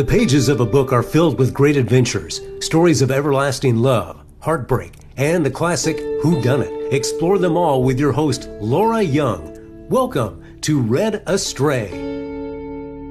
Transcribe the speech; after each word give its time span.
The 0.00 0.06
pages 0.06 0.48
of 0.48 0.60
a 0.60 0.64
book 0.64 0.94
are 0.94 1.02
filled 1.02 1.38
with 1.38 1.52
great 1.52 1.76
adventures, 1.76 2.40
stories 2.60 3.02
of 3.02 3.10
everlasting 3.10 3.76
love, 3.76 4.24
heartbreak, 4.40 4.94
and 5.18 5.44
the 5.44 5.50
classic 5.50 5.98
Who 6.22 6.40
Done 6.40 6.62
It. 6.62 6.94
Explore 6.94 7.36
them 7.36 7.54
all 7.54 7.84
with 7.84 8.00
your 8.00 8.10
host 8.10 8.48
Laura 8.62 9.02
Young. 9.02 9.54
Welcome 9.90 10.42
to 10.62 10.80
Read 10.80 11.22
Astray. 11.26 11.88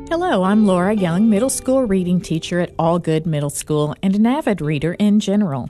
Hello, 0.10 0.42
I'm 0.42 0.66
Laura 0.66 0.96
Young, 0.96 1.30
middle 1.30 1.52
school 1.52 1.84
reading 1.84 2.22
teacher 2.22 2.60
at 2.60 2.76
Algood 2.78 3.28
Middle 3.28 3.52
School 3.52 3.94
and 4.02 4.16
an 4.16 4.26
avid 4.26 4.60
reader 4.60 4.96
in 4.96 5.20
general. 5.20 5.70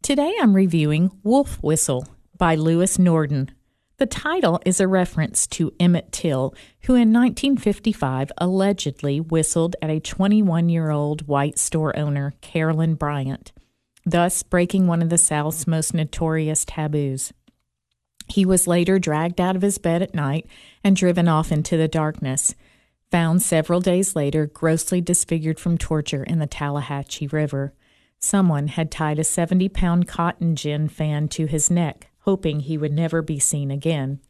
Today 0.00 0.32
I'm 0.40 0.54
reviewing 0.54 1.10
Wolf 1.24 1.60
Whistle 1.60 2.06
by 2.38 2.54
Lewis 2.54 2.98
Nordan. 2.98 3.50
The 3.98 4.06
title 4.06 4.60
is 4.64 4.80
a 4.80 4.88
reference 4.88 5.46
to 5.48 5.72
Emmett 5.78 6.12
Till, 6.12 6.54
who 6.84 6.94
in 6.94 7.12
1955 7.12 8.32
allegedly 8.38 9.20
whistled 9.20 9.76
at 9.82 9.90
a 9.90 10.00
21 10.00 10.68
year 10.68 10.90
old 10.90 11.28
white 11.28 11.58
store 11.58 11.96
owner, 11.96 12.32
Carolyn 12.40 12.94
Bryant, 12.94 13.52
thus 14.04 14.42
breaking 14.42 14.86
one 14.86 15.02
of 15.02 15.10
the 15.10 15.18
South's 15.18 15.66
most 15.66 15.92
notorious 15.92 16.64
taboos. 16.64 17.32
He 18.28 18.46
was 18.46 18.66
later 18.66 18.98
dragged 18.98 19.40
out 19.40 19.56
of 19.56 19.62
his 19.62 19.78
bed 19.78 20.00
at 20.00 20.14
night 20.14 20.46
and 20.82 20.96
driven 20.96 21.28
off 21.28 21.52
into 21.52 21.76
the 21.76 21.88
darkness, 21.88 22.54
found 23.10 23.42
several 23.42 23.80
days 23.80 24.16
later 24.16 24.46
grossly 24.46 25.02
disfigured 25.02 25.60
from 25.60 25.76
torture 25.76 26.24
in 26.24 26.38
the 26.38 26.46
Tallahatchie 26.46 27.28
River. 27.28 27.74
Someone 28.18 28.68
had 28.68 28.90
tied 28.90 29.18
a 29.18 29.24
70 29.24 29.68
pound 29.68 30.08
cotton 30.08 30.56
gin 30.56 30.88
fan 30.88 31.28
to 31.28 31.46
his 31.46 31.70
neck 31.70 32.08
hoping 32.22 32.60
he 32.60 32.78
would 32.78 32.92
never 32.92 33.22
be 33.22 33.38
seen 33.38 33.70
again. 33.70 34.20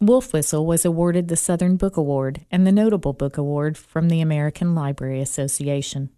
Wolf 0.00 0.32
Whistle 0.32 0.66
was 0.66 0.84
awarded 0.84 1.28
the 1.28 1.36
Southern 1.36 1.76
Book 1.76 1.96
Award 1.96 2.44
and 2.50 2.66
the 2.66 2.72
Notable 2.72 3.12
Book 3.12 3.38
Award 3.38 3.78
from 3.78 4.08
the 4.08 4.20
American 4.20 4.74
Library 4.74 5.20
Association. 5.20 6.10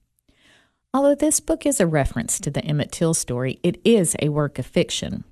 Although 0.95 1.17
this 1.17 1.41
book 1.41 1.67
is 1.67 1.81
a 1.81 1.87
reference 1.87 2.39
to 2.41 2.51
the 2.51 2.65
Emmett 2.65 2.93
Till 2.93 3.15
story, 3.15 3.59
it 3.63 3.81
is 3.85 4.17
a 4.23 4.29
work 4.29 4.59
of 4.59 4.67
fiction. 4.67 5.25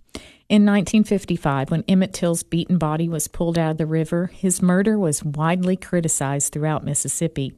In 0.48 0.66
1955, 0.66 1.70
when 1.70 1.84
Emmett 1.88 2.12
Till's 2.12 2.42
beaten 2.42 2.76
body 2.76 3.08
was 3.08 3.28
pulled 3.28 3.56
out 3.56 3.70
of 3.70 3.78
the 3.78 3.86
river, 3.86 4.26
his 4.26 4.60
murder 4.60 4.98
was 4.98 5.24
widely 5.24 5.76
criticized 5.76 6.52
throughout 6.52 6.84
Mississippi. 6.84 7.54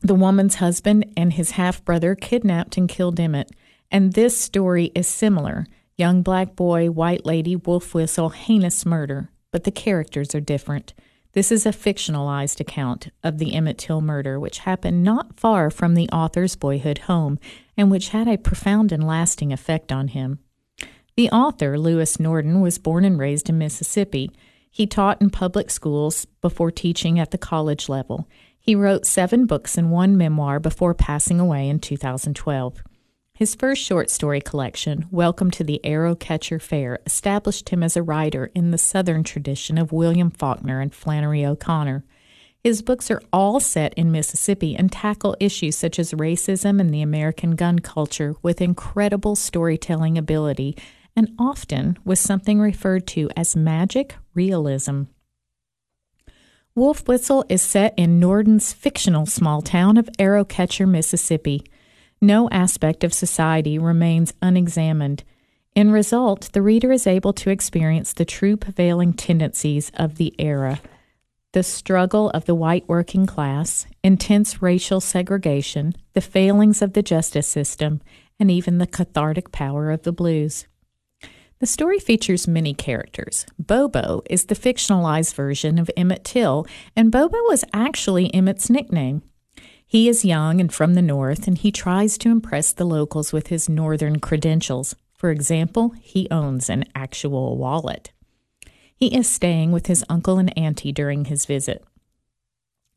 The 0.00 0.14
woman's 0.14 0.56
husband 0.56 1.12
and 1.16 1.34
his 1.34 1.52
half 1.52 1.84
brother 1.84 2.14
kidnapped 2.14 2.76
and 2.76 2.88
killed 2.88 3.20
Emmett, 3.20 3.50
and 3.90 4.14
this 4.14 4.36
story 4.36 4.90
is 4.94 5.06
similar, 5.06 5.66
Young 5.98 6.22
black 6.22 6.54
boy, 6.54 6.92
white 6.92 7.26
lady, 7.26 7.56
wolf 7.56 7.92
whistle, 7.92 8.28
heinous 8.28 8.86
murder, 8.86 9.32
but 9.50 9.64
the 9.64 9.72
characters 9.72 10.32
are 10.32 10.40
different. 10.40 10.94
This 11.32 11.50
is 11.50 11.66
a 11.66 11.70
fictionalized 11.70 12.60
account 12.60 13.08
of 13.24 13.38
the 13.38 13.52
Emmett 13.52 13.78
Till 13.78 14.00
murder, 14.00 14.38
which 14.38 14.60
happened 14.60 15.02
not 15.02 15.40
far 15.40 15.70
from 15.70 15.94
the 15.94 16.08
author's 16.10 16.54
boyhood 16.54 16.98
home 16.98 17.40
and 17.76 17.90
which 17.90 18.10
had 18.10 18.28
a 18.28 18.38
profound 18.38 18.92
and 18.92 19.04
lasting 19.04 19.52
effect 19.52 19.90
on 19.90 20.06
him. 20.06 20.38
The 21.16 21.30
author, 21.30 21.76
Lewis 21.76 22.18
Nordan, 22.18 22.60
was 22.60 22.78
born 22.78 23.04
and 23.04 23.18
raised 23.18 23.48
in 23.48 23.58
Mississippi. 23.58 24.30
He 24.70 24.86
taught 24.86 25.20
in 25.20 25.30
public 25.30 25.68
schools 25.68 26.26
before 26.40 26.70
teaching 26.70 27.18
at 27.18 27.32
the 27.32 27.38
college 27.38 27.88
level. 27.88 28.28
He 28.60 28.76
wrote 28.76 29.04
seven 29.04 29.46
books 29.46 29.76
and 29.76 29.90
one 29.90 30.16
memoir 30.16 30.60
before 30.60 30.94
passing 30.94 31.40
away 31.40 31.68
in 31.68 31.80
2012. 31.80 32.84
His 33.38 33.54
first 33.54 33.80
short 33.80 34.10
story 34.10 34.40
collection, 34.40 35.06
Welcome 35.12 35.52
to 35.52 35.62
the 35.62 35.80
Arrow 35.86 36.16
Catcher 36.16 36.58
Fair, 36.58 36.98
established 37.06 37.68
him 37.68 37.84
as 37.84 37.96
a 37.96 38.02
writer 38.02 38.50
in 38.52 38.72
the 38.72 38.78
Southern 38.78 39.22
tradition 39.22 39.78
of 39.78 39.92
William 39.92 40.32
Faulkner 40.32 40.80
and 40.80 40.92
Flannery 40.92 41.46
O'Connor. 41.46 42.04
His 42.64 42.82
books 42.82 43.12
are 43.12 43.22
all 43.32 43.60
set 43.60 43.94
in 43.94 44.10
Mississippi 44.10 44.74
and 44.74 44.90
tackle 44.90 45.36
issues 45.38 45.76
such 45.76 46.00
as 46.00 46.14
racism 46.14 46.80
and 46.80 46.92
the 46.92 47.00
American 47.00 47.54
gun 47.54 47.78
culture 47.78 48.34
with 48.42 48.60
incredible 48.60 49.36
storytelling 49.36 50.18
ability 50.18 50.76
and 51.14 51.30
often 51.38 51.96
with 52.04 52.18
something 52.18 52.58
referred 52.58 53.06
to 53.06 53.30
as 53.36 53.54
magic 53.54 54.16
realism. 54.34 55.02
Wolf 56.74 57.06
Whistle 57.06 57.44
is 57.48 57.62
set 57.62 57.94
in 57.96 58.18
Nordan's 58.18 58.72
fictional 58.72 59.26
small 59.26 59.62
town 59.62 59.96
of 59.96 60.10
Arrowcatcher, 60.18 60.88
Mississippi. 60.88 61.62
No 62.20 62.48
aspect 62.50 63.04
of 63.04 63.14
society 63.14 63.78
remains 63.78 64.34
unexamined. 64.42 65.24
In 65.74 65.92
result, 65.92 66.50
the 66.52 66.62
reader 66.62 66.90
is 66.90 67.06
able 67.06 67.32
to 67.34 67.50
experience 67.50 68.12
the 68.12 68.24
true 68.24 68.56
prevailing 68.56 69.12
tendencies 69.12 69.92
of 69.94 70.16
the 70.16 70.34
era 70.38 70.80
the 71.52 71.62
struggle 71.62 72.28
of 72.30 72.44
the 72.44 72.54
white 72.54 72.86
working 72.88 73.26
class, 73.26 73.86
intense 74.04 74.60
racial 74.60 75.00
segregation, 75.00 75.94
the 76.12 76.20
failings 76.20 76.82
of 76.82 76.92
the 76.92 77.02
justice 77.02 77.46
system, 77.46 78.00
and 78.38 78.50
even 78.50 78.78
the 78.78 78.86
cathartic 78.86 79.50
power 79.50 79.90
of 79.90 80.02
the 80.02 80.12
blues. 80.12 80.66
The 81.58 81.66
story 81.66 81.98
features 81.98 82.46
many 82.46 82.74
characters. 82.74 83.46
Bobo 83.58 84.22
is 84.30 84.44
the 84.44 84.54
fictionalized 84.54 85.34
version 85.34 85.78
of 85.78 85.90
Emmett 85.96 86.22
Till, 86.22 86.66
and 86.94 87.10
Bobo 87.10 87.38
was 87.48 87.64
actually 87.72 88.32
Emmett's 88.32 88.70
nickname. 88.70 89.22
He 89.90 90.06
is 90.06 90.22
young 90.22 90.60
and 90.60 90.70
from 90.70 90.92
the 90.92 91.00
North, 91.00 91.48
and 91.48 91.56
he 91.56 91.72
tries 91.72 92.18
to 92.18 92.28
impress 92.28 92.72
the 92.72 92.84
locals 92.84 93.32
with 93.32 93.46
his 93.46 93.70
Northern 93.70 94.20
credentials. 94.20 94.94
For 95.14 95.30
example, 95.30 95.94
he 96.02 96.28
owns 96.30 96.68
an 96.68 96.84
actual 96.94 97.56
wallet. 97.56 98.12
He 98.94 99.16
is 99.16 99.26
staying 99.26 99.72
with 99.72 99.86
his 99.86 100.04
uncle 100.10 100.36
and 100.38 100.56
auntie 100.58 100.92
during 100.92 101.24
his 101.24 101.46
visit. 101.46 101.82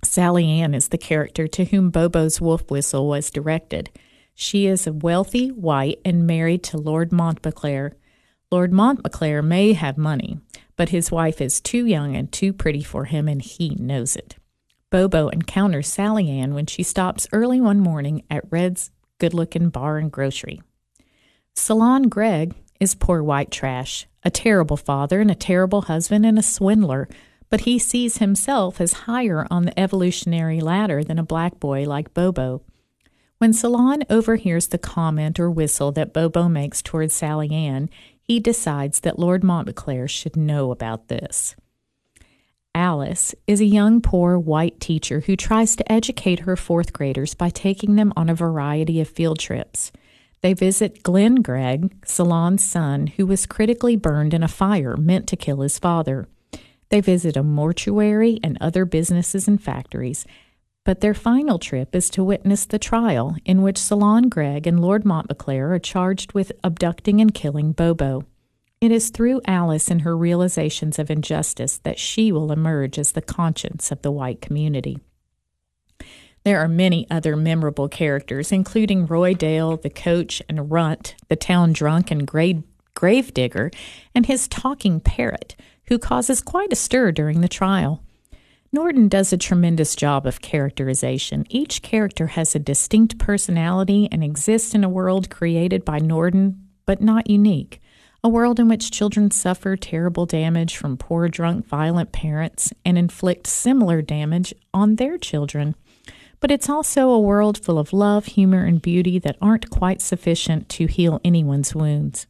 Sally 0.03 0.45
Ann 0.49 0.73
is 0.73 0.89
the 0.89 0.97
character 0.97 1.47
to 1.47 1.63
whom 1.63 1.91
Bobo's 1.91 2.41
wolf 2.41 2.69
whistle 2.69 3.07
was 3.07 3.31
directed. 3.31 3.89
She 4.35 4.65
is 4.65 4.85
a 4.85 4.91
wealthy, 4.91 5.47
white, 5.47 5.99
and 6.03 6.27
married 6.27 6.61
to 6.63 6.77
Lord 6.77 7.11
Montbaclair. 7.11 7.93
Lord 8.51 8.73
Montbaclair 8.73 9.41
may 9.41 9.71
have 9.71 9.97
money, 9.97 10.39
but 10.75 10.89
his 10.89 11.09
wife 11.09 11.39
is 11.39 11.61
too 11.61 11.85
young 11.85 12.17
and 12.17 12.29
too 12.29 12.51
pretty 12.51 12.83
for 12.83 13.05
him, 13.05 13.29
and 13.29 13.41
he 13.41 13.75
knows 13.75 14.17
it. 14.17 14.35
Bobo 14.91 15.29
encounters 15.29 15.87
Sally 15.87 16.29
Ann 16.29 16.53
when 16.53 16.65
she 16.65 16.83
stops 16.83 17.25
early 17.31 17.61
one 17.61 17.79
morning 17.79 18.23
at 18.29 18.43
Red's 18.51 18.91
good 19.19 19.33
looking 19.33 19.69
bar 19.69 19.97
and 19.97 20.11
grocery. 20.11 20.61
Solon 21.55 22.09
Gregg 22.09 22.55
is 22.77 22.93
poor 22.93 23.23
white 23.23 23.51
trash, 23.51 24.05
a 24.23 24.29
terrible 24.29 24.75
father 24.75 25.21
and 25.21 25.31
a 25.31 25.35
terrible 25.35 25.83
husband 25.83 26.25
and 26.25 26.37
a 26.37 26.43
swindler, 26.43 27.07
but 27.49 27.61
he 27.61 27.79
sees 27.79 28.17
himself 28.17 28.81
as 28.81 29.07
higher 29.07 29.47
on 29.49 29.63
the 29.63 29.79
evolutionary 29.79 30.59
ladder 30.59 31.05
than 31.05 31.17
a 31.17 31.23
black 31.23 31.57
boy 31.57 31.85
like 31.85 32.13
Bobo. 32.13 32.61
When 33.37 33.53
Solon 33.53 34.03
overhears 34.09 34.67
the 34.67 34.77
comment 34.77 35.39
or 35.39 35.49
whistle 35.49 35.93
that 35.93 36.13
Bobo 36.13 36.49
makes 36.49 36.81
towards 36.81 37.13
Sally 37.13 37.51
Ann, 37.51 37.89
he 38.21 38.41
decides 38.41 38.99
that 38.99 39.17
Lord 39.17 39.41
Montbaclair 39.41 40.09
should 40.09 40.35
know 40.35 40.69
about 40.71 41.07
this. 41.07 41.55
Alice 42.73 43.35
is 43.47 43.59
a 43.59 43.65
young, 43.65 43.99
poor 43.99 44.39
white 44.39 44.79
teacher 44.79 45.21
who 45.21 45.35
tries 45.35 45.75
to 45.75 45.91
educate 45.91 46.41
her 46.41 46.55
fourth 46.55 46.93
graders 46.93 47.33
by 47.33 47.49
taking 47.49 47.95
them 47.95 48.13
on 48.15 48.29
a 48.29 48.35
variety 48.35 49.01
of 49.01 49.09
field 49.09 49.39
trips. 49.39 49.91
They 50.41 50.53
visit 50.53 51.03
Glenn 51.03 51.35
Gregg, 51.35 51.93
Solon's 52.05 52.63
son, 52.63 53.07
who 53.07 53.25
was 53.25 53.45
critically 53.45 53.95
burned 53.95 54.33
in 54.33 54.41
a 54.41 54.47
fire 54.47 54.95
meant 54.95 55.27
to 55.27 55.35
kill 55.35 55.61
his 55.61 55.77
father. 55.77 56.27
They 56.89 57.01
visit 57.01 57.37
a 57.37 57.43
mortuary 57.43 58.39
and 58.43 58.57
other 58.59 58.85
businesses 58.85 59.47
and 59.47 59.61
factories. 59.61 60.25
But 60.83 61.01
their 61.01 61.13
final 61.13 61.59
trip 61.59 61.95
is 61.95 62.09
to 62.11 62.23
witness 62.23 62.65
the 62.65 62.79
trial 62.79 63.35
in 63.45 63.61
which 63.61 63.77
Solon 63.77 64.29
Gregg 64.29 64.65
and 64.65 64.79
Lord 64.81 65.03
Montbaclair 65.03 65.75
are 65.75 65.79
charged 65.79 66.33
with 66.33 66.51
abducting 66.63 67.21
and 67.21 67.33
killing 67.33 67.71
Bobo. 67.71 68.23
It 68.81 68.91
is 68.91 69.11
through 69.11 69.41
Alice 69.45 69.91
and 69.91 70.01
her 70.01 70.17
realizations 70.17 70.97
of 70.97 71.11
injustice 71.11 71.77
that 71.83 71.99
she 71.99 72.31
will 72.31 72.51
emerge 72.51 72.97
as 72.97 73.11
the 73.11 73.21
conscience 73.21 73.91
of 73.91 74.01
the 74.01 74.09
white 74.09 74.41
community. 74.41 74.97
There 76.43 76.59
are 76.59 76.67
many 76.67 77.05
other 77.11 77.35
memorable 77.35 77.87
characters, 77.87 78.51
including 78.51 79.05
Roy 79.05 79.35
Dale, 79.35 79.77
the 79.77 79.91
coach, 79.91 80.41
and 80.49 80.71
Runt, 80.71 81.13
the 81.27 81.35
town 81.35 81.73
drunk 81.73 82.09
and 82.09 82.25
grave, 82.25 82.63
gravedigger, 82.95 83.69
and 84.15 84.25
his 84.25 84.47
talking 84.47 84.99
parrot, 84.99 85.55
who 85.85 85.99
causes 85.99 86.41
quite 86.41 86.73
a 86.73 86.75
stir 86.75 87.11
during 87.11 87.41
the 87.41 87.47
trial. 87.47 88.01
Norton 88.71 89.07
does 89.07 89.31
a 89.31 89.37
tremendous 89.37 89.95
job 89.95 90.25
of 90.25 90.41
characterization. 90.41 91.45
Each 91.49 91.83
character 91.83 92.27
has 92.27 92.55
a 92.55 92.59
distinct 92.59 93.19
personality 93.19 94.09
and 94.11 94.23
exists 94.23 94.73
in 94.73 94.83
a 94.83 94.89
world 94.89 95.29
created 95.29 95.85
by 95.85 95.99
Norton, 95.99 96.67
but 96.87 96.99
not 96.99 97.29
unique 97.29 97.79
a 98.23 98.29
world 98.29 98.59
in 98.59 98.67
which 98.67 98.91
children 98.91 99.31
suffer 99.31 99.75
terrible 99.75 100.25
damage 100.27 100.77
from 100.77 100.97
poor, 100.97 101.27
drunk, 101.27 101.65
violent 101.65 102.11
parents 102.11 102.71
and 102.85 102.97
inflict 102.97 103.47
similar 103.47 104.01
damage 104.01 104.53
on 104.73 104.97
their 104.97 105.17
children. 105.17 105.75
But 106.39 106.51
it's 106.51 106.69
also 106.69 107.09
a 107.09 107.19
world 107.19 107.57
full 107.57 107.79
of 107.79 107.93
love, 107.93 108.25
humor, 108.25 108.63
and 108.63 108.81
beauty 108.81 109.17
that 109.19 109.37
aren't 109.41 109.69
quite 109.69 110.01
sufficient 110.01 110.69
to 110.69 110.85
heal 110.85 111.19
anyone's 111.23 111.73
wounds. 111.73 112.27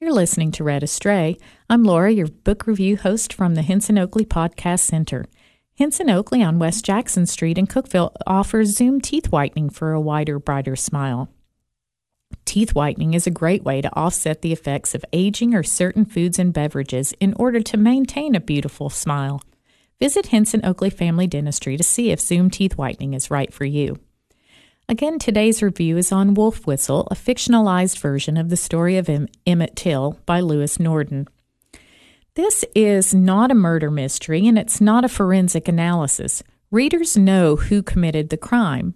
You're 0.00 0.12
listening 0.12 0.52
to 0.52 0.64
Read 0.64 0.82
Astray. 0.82 1.36
I'm 1.68 1.82
Laura, 1.82 2.12
your 2.12 2.28
book 2.28 2.66
review 2.66 2.96
host 2.96 3.32
from 3.32 3.54
the 3.54 3.62
Henson 3.62 3.98
Oakley 3.98 4.24
Podcast 4.24 4.80
Center. 4.80 5.24
Henson 5.78 6.10
Oakley 6.10 6.42
on 6.42 6.58
West 6.58 6.84
Jackson 6.84 7.26
Street 7.26 7.58
in 7.58 7.66
Cookeville 7.66 8.14
offers 8.26 8.76
Zoom 8.76 9.00
teeth 9.00 9.32
whitening 9.32 9.68
for 9.68 9.92
a 9.92 10.00
wider, 10.00 10.38
brighter 10.38 10.76
smile. 10.76 11.28
Teeth 12.46 12.74
whitening 12.74 13.12
is 13.12 13.26
a 13.26 13.30
great 13.30 13.64
way 13.64 13.82
to 13.82 13.94
offset 13.94 14.40
the 14.40 14.52
effects 14.52 14.94
of 14.94 15.04
aging 15.12 15.52
or 15.52 15.62
certain 15.62 16.04
foods 16.04 16.38
and 16.38 16.54
beverages 16.54 17.12
in 17.20 17.34
order 17.34 17.60
to 17.60 17.76
maintain 17.76 18.34
a 18.34 18.40
beautiful 18.40 18.88
smile. 18.88 19.42
Visit 19.98 20.26
Henson 20.26 20.64
Oakley 20.64 20.88
Family 20.88 21.26
Dentistry 21.26 21.76
to 21.76 21.82
see 21.82 22.12
if 22.12 22.20
Zoom 22.20 22.48
teeth 22.48 22.78
whitening 22.78 23.14
is 23.14 23.30
right 23.30 23.52
for 23.52 23.64
you. 23.64 23.98
Again, 24.88 25.18
today's 25.18 25.62
review 25.62 25.96
is 25.96 26.12
on 26.12 26.34
Wolf 26.34 26.64
Whistle, 26.64 27.08
a 27.10 27.16
fictionalized 27.16 27.98
version 27.98 28.36
of 28.36 28.48
the 28.48 28.56
story 28.56 28.96
of 28.96 29.08
em- 29.08 29.26
Emmett 29.44 29.74
Till 29.74 30.20
by 30.24 30.38
Lewis 30.38 30.78
Nordan. 30.78 31.26
This 32.34 32.64
is 32.74 33.12
not 33.12 33.50
a 33.50 33.54
murder 33.54 33.90
mystery 33.90 34.46
and 34.46 34.56
it's 34.56 34.80
not 34.80 35.04
a 35.04 35.08
forensic 35.08 35.66
analysis. 35.66 36.44
Readers 36.70 37.16
know 37.16 37.56
who 37.56 37.82
committed 37.82 38.28
the 38.28 38.36
crime. 38.36 38.94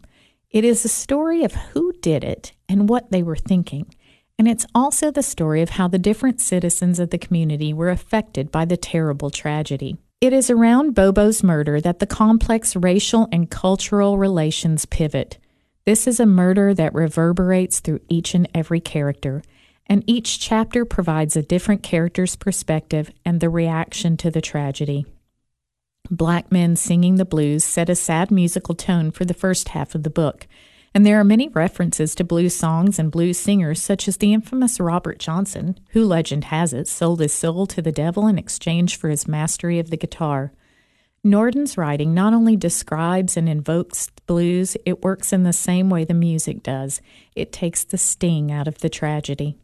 It 0.50 0.64
is 0.64 0.84
a 0.84 0.88
story 0.88 1.42
of 1.42 1.54
who 1.54 1.92
did 2.00 2.22
it 2.22 2.52
and 2.70 2.88
what 2.88 3.10
they 3.10 3.22
were 3.22 3.36
thinking. 3.36 3.92
And 4.38 4.48
it's 4.48 4.64
also 4.74 5.10
the 5.10 5.22
story 5.22 5.60
of 5.60 5.70
how 5.70 5.88
the 5.88 5.98
different 5.98 6.40
citizens 6.40 6.98
of 6.98 7.10
the 7.10 7.18
community 7.18 7.74
were 7.74 7.90
affected 7.90 8.50
by 8.50 8.64
the 8.64 8.76
terrible 8.76 9.28
tragedy. 9.28 9.98
It 10.20 10.32
is 10.32 10.50
around 10.50 10.94
Bobo's 10.94 11.42
murder 11.42 11.80
that 11.80 11.98
the 11.98 12.06
complex 12.06 12.76
racial 12.76 13.28
and 13.32 13.50
cultural 13.50 14.18
relations 14.18 14.86
pivot. 14.86 15.38
This 15.84 16.06
is 16.06 16.20
a 16.20 16.26
murder 16.26 16.72
that 16.74 16.94
reverberates 16.94 17.80
through 17.80 18.00
each 18.08 18.34
and 18.34 18.48
every 18.54 18.80
character, 18.80 19.42
and 19.86 20.04
each 20.06 20.38
chapter 20.38 20.84
provides 20.84 21.36
a 21.36 21.42
different 21.42 21.82
character's 21.82 22.36
perspective 22.36 23.10
and 23.24 23.40
the 23.40 23.50
reaction 23.50 24.16
to 24.18 24.30
the 24.30 24.40
tragedy. 24.40 25.06
Black 26.10 26.52
men 26.52 26.76
singing 26.76 27.16
the 27.16 27.24
blues 27.24 27.64
set 27.64 27.88
a 27.88 27.94
sad 27.94 28.30
musical 28.30 28.74
tone 28.74 29.10
for 29.10 29.24
the 29.24 29.34
first 29.34 29.70
half 29.70 29.94
of 29.94 30.02
the 30.02 30.10
book, 30.10 30.46
and 30.94 31.06
there 31.06 31.20
are 31.20 31.24
many 31.24 31.48
references 31.48 32.14
to 32.16 32.24
blues 32.24 32.54
songs 32.54 32.98
and 32.98 33.12
blues 33.12 33.38
singers, 33.38 33.80
such 33.80 34.08
as 34.08 34.16
the 34.16 34.32
infamous 34.32 34.80
Robert 34.80 35.18
Johnson, 35.18 35.78
who, 35.90 36.04
legend 36.04 36.44
has 36.44 36.72
it, 36.72 36.88
sold 36.88 37.20
his 37.20 37.32
soul 37.32 37.66
to 37.68 37.80
the 37.80 37.92
devil 37.92 38.26
in 38.26 38.38
exchange 38.38 38.96
for 38.96 39.08
his 39.08 39.28
mastery 39.28 39.78
of 39.78 39.90
the 39.90 39.96
guitar. 39.96 40.52
Nordan's 41.22 41.76
writing 41.76 42.14
not 42.14 42.32
only 42.32 42.56
describes 42.56 43.36
and 43.36 43.48
invokes 43.48 44.10
blues, 44.26 44.76
it 44.86 45.04
works 45.04 45.32
in 45.32 45.42
the 45.42 45.52
same 45.52 45.90
way 45.90 46.04
the 46.04 46.14
music 46.14 46.62
does. 46.62 47.00
It 47.36 47.52
takes 47.52 47.84
the 47.84 47.98
sting 47.98 48.50
out 48.50 48.66
of 48.66 48.78
the 48.78 48.88
tragedy. 48.88 49.58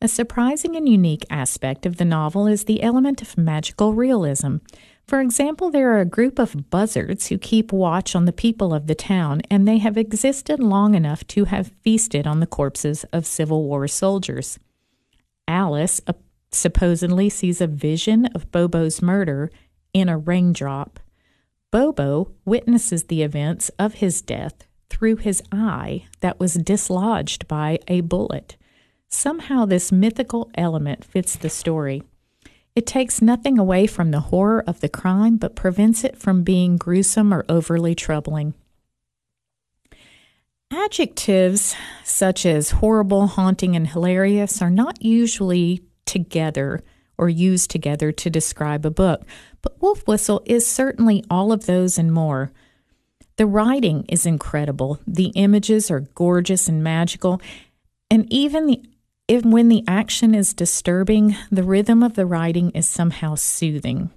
A 0.00 0.08
surprising 0.08 0.74
and 0.74 0.88
unique 0.88 1.24
aspect 1.30 1.86
of 1.86 1.96
the 1.96 2.04
novel 2.04 2.48
is 2.48 2.64
the 2.64 2.82
element 2.82 3.22
of 3.22 3.38
magical 3.38 3.94
realism. 3.94 4.56
For 5.12 5.20
example, 5.20 5.70
there 5.70 5.92
are 5.92 6.00
a 6.00 6.06
group 6.06 6.38
of 6.38 6.70
buzzards 6.70 7.26
who 7.26 7.36
keep 7.36 7.70
watch 7.70 8.16
on 8.16 8.24
the 8.24 8.32
people 8.32 8.72
of 8.72 8.86
the 8.86 8.94
town, 8.94 9.42
and 9.50 9.68
they 9.68 9.76
have 9.76 9.98
existed 9.98 10.58
long 10.58 10.94
enough 10.94 11.26
to 11.26 11.44
have 11.44 11.72
feasted 11.82 12.26
on 12.26 12.40
the 12.40 12.46
corpses 12.46 13.04
of 13.12 13.26
Civil 13.26 13.64
War 13.64 13.86
soldiers. 13.88 14.58
Alice 15.46 16.00
uh, 16.06 16.14
supposedly 16.50 17.28
sees 17.28 17.60
a 17.60 17.66
vision 17.66 18.24
of 18.34 18.50
Bobo's 18.50 19.02
murder 19.02 19.50
in 19.92 20.08
a 20.08 20.16
raindrop. 20.16 20.98
Bobo 21.70 22.32
witnesses 22.46 23.04
the 23.04 23.22
events 23.22 23.70
of 23.78 23.96
his 23.96 24.22
death 24.22 24.66
through 24.88 25.16
his 25.16 25.42
eye 25.52 26.06
that 26.20 26.40
was 26.40 26.54
dislodged 26.54 27.46
by 27.46 27.78
a 27.86 28.00
bullet. 28.00 28.56
Somehow, 29.10 29.66
this 29.66 29.92
mythical 29.92 30.50
element 30.54 31.04
fits 31.04 31.36
the 31.36 31.50
story. 31.50 32.02
It 32.74 32.86
takes 32.86 33.20
nothing 33.20 33.58
away 33.58 33.86
from 33.86 34.10
the 34.10 34.20
horror 34.20 34.64
of 34.66 34.80
the 34.80 34.88
crime, 34.88 35.36
but 35.36 35.54
prevents 35.54 36.04
it 36.04 36.16
from 36.16 36.42
being 36.42 36.78
gruesome 36.78 37.32
or 37.32 37.44
overly 37.48 37.94
troubling. 37.94 38.54
Adjectives 40.72 41.76
such 42.02 42.46
as 42.46 42.70
horrible, 42.70 43.26
haunting, 43.26 43.76
and 43.76 43.86
hilarious 43.86 44.62
are 44.62 44.70
not 44.70 45.02
usually 45.02 45.82
together 46.06 46.82
or 47.18 47.28
used 47.28 47.70
together 47.70 48.10
to 48.10 48.30
describe 48.30 48.86
a 48.86 48.90
book, 48.90 49.26
but 49.60 49.80
Wolf 49.82 50.06
Whistle 50.08 50.42
is 50.46 50.66
certainly 50.66 51.22
all 51.28 51.52
of 51.52 51.66
those 51.66 51.98
and 51.98 52.10
more. 52.10 52.52
The 53.36 53.46
writing 53.46 54.06
is 54.08 54.24
incredible, 54.24 54.98
the 55.06 55.28
images 55.34 55.90
are 55.90 56.00
gorgeous 56.00 56.68
and 56.68 56.82
magical, 56.82 57.40
and 58.10 58.30
even 58.32 58.66
the 58.66 58.82
if, 59.32 59.46
when 59.46 59.70
the 59.70 59.82
action 59.88 60.34
is 60.34 60.52
disturbing, 60.52 61.34
the 61.50 61.62
rhythm 61.62 62.02
of 62.02 62.16
the 62.16 62.26
writing 62.26 62.68
is 62.72 62.86
somehow 62.86 63.34
soothing. 63.34 64.10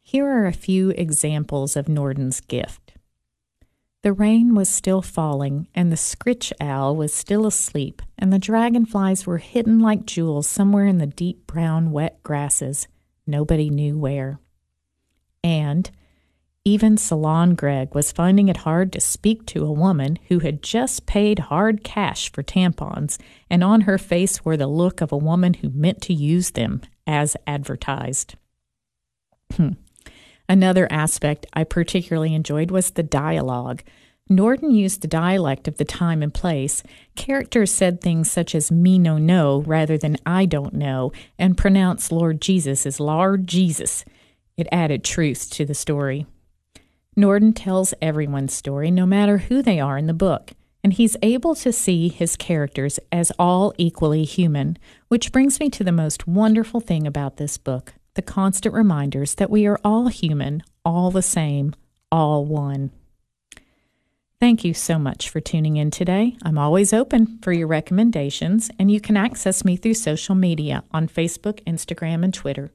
Here 0.00 0.26
are 0.26 0.46
a 0.46 0.54
few 0.54 0.88
examples 0.88 1.76
of 1.76 1.86
Nordan's 1.86 2.40
gift. 2.40 2.94
The 4.00 4.14
rain 4.14 4.54
was 4.54 4.70
still 4.70 5.02
falling, 5.02 5.68
and 5.74 5.92
the 5.92 5.98
scritch 5.98 6.50
owl 6.62 6.96
was 6.96 7.12
still 7.12 7.46
asleep, 7.46 8.00
and 8.16 8.32
the 8.32 8.38
dragonflies 8.38 9.26
were 9.26 9.36
hidden 9.36 9.80
like 9.80 10.06
jewels 10.06 10.46
somewhere 10.46 10.86
in 10.86 10.96
the 10.96 11.06
deep 11.06 11.46
brown, 11.46 11.90
wet 11.90 12.22
grasses. 12.22 12.88
Nobody 13.26 13.68
knew 13.68 13.98
where. 13.98 14.38
And 15.42 15.90
even 16.66 16.96
Solon 16.96 17.54
Gregg 17.54 17.94
was 17.94 18.10
finding 18.10 18.48
it 18.48 18.58
hard 18.58 18.90
to 18.92 19.00
speak 19.00 19.44
to 19.46 19.66
a 19.66 19.72
woman 19.72 20.18
who 20.28 20.38
had 20.38 20.62
just 20.62 21.04
paid 21.04 21.38
hard 21.38 21.84
cash 21.84 22.32
for 22.32 22.42
tampons, 22.42 23.18
and 23.50 23.62
on 23.62 23.82
her 23.82 23.98
face 23.98 24.44
wore 24.44 24.56
the 24.56 24.66
look 24.66 25.02
of 25.02 25.12
a 25.12 25.16
woman 25.16 25.54
who 25.54 25.68
meant 25.68 26.00
to 26.02 26.14
use 26.14 26.52
them 26.52 26.80
as 27.06 27.36
advertised. 27.46 28.36
Hmm. 29.54 29.72
Another 30.48 30.90
aspect 30.90 31.44
I 31.52 31.64
particularly 31.64 32.34
enjoyed 32.34 32.70
was 32.70 32.92
the 32.92 33.02
dialogue. 33.02 33.82
Norton 34.30 34.70
used 34.70 35.02
the 35.02 35.08
dialect 35.08 35.68
of 35.68 35.76
the 35.76 35.84
time 35.84 36.22
and 36.22 36.32
place. 36.32 36.82
Characters 37.14 37.70
said 37.70 38.00
things 38.00 38.30
such 38.30 38.54
as 38.54 38.72
me 38.72 38.98
no 38.98 39.18
know 39.18 39.60
rather 39.66 39.98
than 39.98 40.16
I 40.24 40.46
don't 40.46 40.72
know, 40.72 41.12
and 41.38 41.58
pronounced 41.58 42.10
Lord 42.10 42.40
Jesus 42.40 42.86
as 42.86 42.98
Lord 42.98 43.46
Jesus. 43.46 44.02
It 44.56 44.66
added 44.72 45.04
truth 45.04 45.50
to 45.50 45.66
the 45.66 45.74
story. 45.74 46.26
Nordan 47.16 47.52
tells 47.54 47.94
everyone's 48.02 48.52
story, 48.52 48.90
no 48.90 49.06
matter 49.06 49.38
who 49.38 49.62
they 49.62 49.78
are 49.78 49.96
in 49.96 50.06
the 50.06 50.14
book, 50.14 50.52
and 50.82 50.92
he's 50.92 51.16
able 51.22 51.54
to 51.54 51.72
see 51.72 52.08
his 52.08 52.36
characters 52.36 52.98
as 53.12 53.32
all 53.38 53.72
equally 53.78 54.24
human, 54.24 54.76
which 55.08 55.32
brings 55.32 55.60
me 55.60 55.70
to 55.70 55.84
the 55.84 55.92
most 55.92 56.26
wonderful 56.26 56.80
thing 56.80 57.06
about 57.06 57.36
this 57.36 57.58
book 57.58 57.94
the 58.14 58.22
constant 58.22 58.72
reminders 58.72 59.34
that 59.34 59.50
we 59.50 59.66
are 59.66 59.80
all 59.84 60.06
human, 60.06 60.62
all 60.84 61.10
the 61.10 61.20
same, 61.20 61.74
all 62.12 62.44
one. 62.44 62.92
Thank 64.38 64.64
you 64.64 64.74
so 64.74 64.98
much 64.98 65.30
for 65.30 65.40
tuning 65.40 65.76
in 65.76 65.90
today. 65.90 66.36
I'm 66.44 66.58
always 66.58 66.92
open 66.92 67.38
for 67.42 67.52
your 67.52 67.66
recommendations, 67.66 68.70
and 68.78 68.90
you 68.90 69.00
can 69.00 69.16
access 69.16 69.64
me 69.64 69.76
through 69.76 69.94
social 69.94 70.34
media 70.34 70.84
on 70.92 71.08
Facebook, 71.08 71.60
Instagram, 71.64 72.22
and 72.22 72.32
Twitter. 72.32 72.70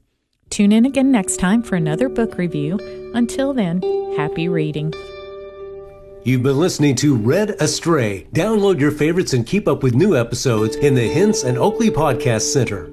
Tune 0.50 0.72
in 0.72 0.84
again 0.84 1.12
next 1.12 1.36
time 1.36 1.62
for 1.62 1.76
another 1.76 2.08
book 2.08 2.36
review. 2.36 2.78
Until 3.14 3.54
then, 3.54 3.80
happy 4.16 4.48
reading. 4.48 4.92
You've 6.24 6.42
been 6.42 6.58
listening 6.58 6.96
to 6.96 7.16
Read 7.16 7.50
Astray. 7.60 8.26
Download 8.34 8.78
your 8.78 8.90
favorites 8.90 9.32
and 9.32 9.46
keep 9.46 9.66
up 9.66 9.82
with 9.82 9.94
new 9.94 10.16
episodes 10.16 10.76
in 10.76 10.94
the 10.94 11.08
Henson 11.08 11.56
Oakley 11.56 11.88
Podcast 11.88 12.52
Center. 12.52 12.92